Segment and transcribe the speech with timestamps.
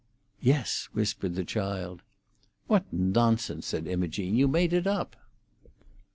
[0.41, 2.01] "Yes," whispered the child.
[2.65, 4.35] "What nonsense!" said Imogene.
[4.35, 5.15] "You made it up."